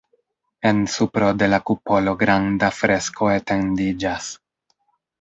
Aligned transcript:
En 0.69 0.79
supro 0.93 1.27
de 1.41 1.51
la 1.55 1.59
kupolo 1.71 2.15
granda 2.23 2.73
fresko 2.81 3.31
etendiĝas. 3.37 4.35